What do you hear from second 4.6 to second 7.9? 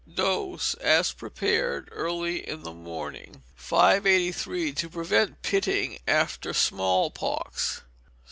To Prevent Pitting after Small Pox.